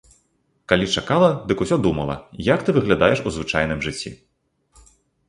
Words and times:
Калі 0.71 0.85
чакала, 1.01 1.27
дык 1.51 1.57
усё 1.65 1.77
думала, 1.85 2.15
як 2.47 2.59
ты 2.71 2.75
выглядаеш 2.79 3.21
у 3.27 3.35
звычайным 3.37 3.85
жыцці? 3.89 4.15